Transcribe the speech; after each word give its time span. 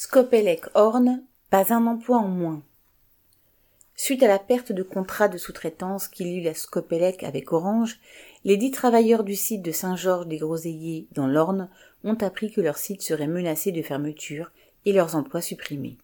Scopelec 0.00 0.66
Horn, 0.74 1.24
pas 1.50 1.74
un 1.74 1.84
emploi 1.88 2.18
en 2.18 2.28
moins. 2.28 2.62
Suite 3.96 4.22
à 4.22 4.28
la 4.28 4.38
perte 4.38 4.70
de 4.70 4.84
contrat 4.84 5.26
de 5.26 5.38
sous-traitance 5.38 6.06
qu'il 6.06 6.38
eut 6.38 6.40
la 6.40 6.54
Scopelec 6.54 7.24
avec 7.24 7.52
Orange, 7.52 7.98
les 8.44 8.56
dix 8.56 8.70
travailleurs 8.70 9.24
du 9.24 9.34
site 9.34 9.60
de 9.60 9.72
Saint-Georges 9.72 10.28
des 10.28 10.36
Groseilliers 10.36 11.08
dans 11.16 11.26
l'Orne 11.26 11.68
ont 12.04 12.14
appris 12.14 12.52
que 12.52 12.60
leur 12.60 12.78
site 12.78 13.02
serait 13.02 13.26
menacé 13.26 13.72
de 13.72 13.82
fermeture 13.82 14.52
et 14.84 14.92
leurs 14.92 15.16
emplois 15.16 15.42
supprimés. 15.42 15.98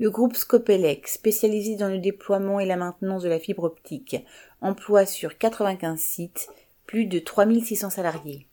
Le 0.00 0.10
groupe 0.10 0.34
Scopelec, 0.34 1.06
spécialisé 1.06 1.76
dans 1.76 1.86
le 1.86 1.98
déploiement 1.98 2.58
et 2.58 2.66
la 2.66 2.76
maintenance 2.76 3.22
de 3.22 3.28
la 3.28 3.38
fibre 3.38 3.62
optique, 3.62 4.16
emploie 4.60 5.06
sur 5.06 5.38
95 5.38 6.00
sites 6.00 6.48
plus 6.84 7.06
de 7.06 7.20
3600 7.20 7.90
salariés. 7.90 8.47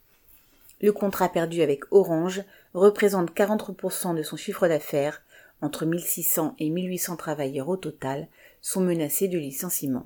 Le 0.81 0.91
contrat 0.91 1.29
perdu 1.29 1.61
avec 1.61 1.83
Orange 1.91 2.43
représente 2.73 3.31
43% 3.31 4.15
de 4.15 4.23
son 4.23 4.35
chiffre 4.35 4.67
d'affaires, 4.67 5.21
entre 5.61 5.85
1600 5.85 6.55
et 6.59 6.69
1800 6.69 7.15
travailleurs 7.15 7.69
au 7.69 7.77
total 7.77 8.27
sont 8.61 8.81
menacés 8.81 9.27
de 9.27 9.37
licenciement. 9.37 10.05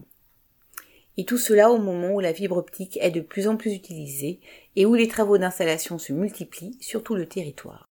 Et 1.17 1.25
tout 1.25 1.37
cela 1.37 1.71
au 1.71 1.79
moment 1.79 2.13
où 2.13 2.19
la 2.19 2.33
fibre 2.33 2.57
optique 2.57 2.97
est 3.01 3.11
de 3.11 3.19
plus 3.19 3.47
en 3.47 3.57
plus 3.57 3.73
utilisée 3.73 4.39
et 4.75 4.85
où 4.85 4.93
les 4.95 5.07
travaux 5.07 5.37
d'installation 5.37 5.97
se 5.97 6.13
multiplient 6.13 6.77
sur 6.79 7.03
tout 7.03 7.15
le 7.15 7.27
territoire. 7.27 7.85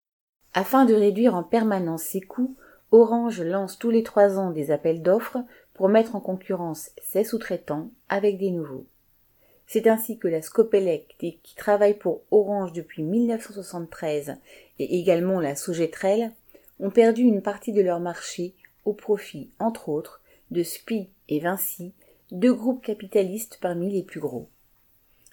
Afin 0.54 0.84
de 0.84 0.94
réduire 0.94 1.34
en 1.34 1.42
permanence 1.42 2.02
ses 2.02 2.20
coûts, 2.20 2.56
Orange 2.92 3.40
lance 3.42 3.78
tous 3.78 3.90
les 3.90 4.04
trois 4.04 4.38
ans 4.38 4.52
des 4.52 4.70
appels 4.70 5.02
d'offres 5.02 5.38
pour 5.74 5.88
mettre 5.88 6.14
en 6.14 6.20
concurrence 6.20 6.90
ses 7.02 7.24
sous-traitants 7.24 7.90
avec 8.08 8.38
des 8.38 8.50
nouveaux. 8.50 8.86
C'est 9.66 9.88
ainsi 9.88 10.18
que 10.18 10.28
la 10.28 10.42
Scopelec, 10.42 11.16
qui 11.18 11.54
travaille 11.56 11.94
pour 11.94 12.22
Orange 12.30 12.72
depuis 12.72 13.02
1973, 13.02 14.36
et 14.78 14.98
également 14.98 15.40
la 15.40 15.56
Sogetrel, 15.56 16.32
ont 16.78 16.90
perdu 16.90 17.22
une 17.22 17.42
partie 17.42 17.72
de 17.72 17.82
leur 17.82 18.00
marché 18.00 18.54
au 18.84 18.92
profit, 18.92 19.50
entre 19.58 19.88
autres, 19.88 20.20
de 20.50 20.62
SPI 20.62 21.08
et 21.28 21.40
Vinci, 21.40 21.92
deux 22.30 22.54
groupes 22.54 22.84
capitalistes 22.84 23.58
parmi 23.60 23.90
les 23.90 24.02
plus 24.02 24.20
gros. 24.20 24.48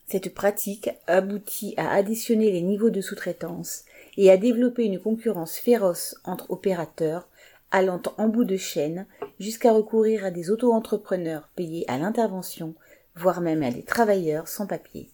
Cette 0.08 0.34
pratique 0.34 0.90
aboutit 1.08 1.74
à 1.78 1.92
additionner 1.92 2.52
les 2.52 2.62
niveaux 2.62 2.90
de 2.90 3.02
sous-traitance 3.02 3.86
et 4.18 4.30
à 4.30 4.38
développer 4.38 4.86
une 4.86 5.00
concurrence 5.00 5.58
féroce 5.58 6.16
entre 6.24 6.52
opérateurs, 6.52 7.28
allant 7.72 8.02
en 8.18 8.28
bout 8.28 8.46
de 8.46 8.58
chaîne 8.58 9.08
jusqu'à 9.40 9.72
recourir 9.72 10.26
à 10.26 10.32
des 10.32 10.52
auto-entrepreneurs 10.52 11.50
payés 11.56 11.86
à 11.88 11.98
l'intervention 11.98 12.76
voire 13.16 13.42
même 13.42 13.64
à 13.64 13.72
des 13.72 13.84
travailleurs 13.84 14.48
sans 14.48 14.68
papier. 14.68 15.10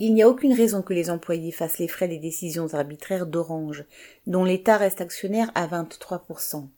Il 0.00 0.14
n'y 0.14 0.22
a 0.22 0.28
aucune 0.28 0.52
raison 0.52 0.82
que 0.82 0.94
les 0.94 1.10
employés 1.10 1.50
fassent 1.50 1.78
les 1.78 1.88
frais 1.88 2.06
des 2.06 2.18
décisions 2.18 2.72
arbitraires 2.72 3.26
d'Orange, 3.26 3.84
dont 4.28 4.44
l'État 4.44 4.76
reste 4.76 5.00
actionnaire 5.00 5.50
à 5.56 5.66
23%. 5.66 6.68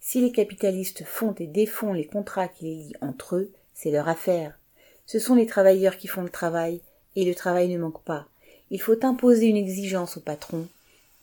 Si 0.00 0.20
les 0.20 0.32
capitalistes 0.32 1.04
font 1.04 1.32
et 1.38 1.46
défont 1.46 1.92
les 1.92 2.06
contrats 2.06 2.48
qui 2.48 2.64
les 2.64 2.74
lient 2.74 2.96
entre 3.00 3.36
eux, 3.36 3.52
c'est 3.74 3.92
leur 3.92 4.08
affaire. 4.08 4.58
Ce 5.06 5.18
sont 5.18 5.36
les 5.36 5.46
travailleurs 5.46 5.96
qui 5.96 6.08
font 6.08 6.22
le 6.22 6.30
travail, 6.30 6.80
et 7.14 7.24
le 7.24 7.34
travail 7.34 7.68
ne 7.68 7.78
manque 7.78 8.02
pas. 8.02 8.26
Il 8.70 8.80
faut 8.80 9.04
imposer 9.04 9.46
une 9.46 9.56
exigence 9.56 10.16
au 10.16 10.20
patron, 10.20 10.66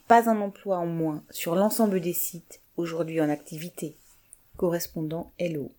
pas 0.07 0.29
un 0.29 0.39
emploi 0.39 0.77
en 0.77 0.85
moins 0.85 1.23
sur 1.29 1.55
l'ensemble 1.55 1.99
des 1.99 2.13
sites 2.13 2.61
aujourd'hui 2.77 3.19
en 3.19 3.29
activité. 3.29 3.95
Correspondant 4.55 5.31
Hello. 5.39 5.71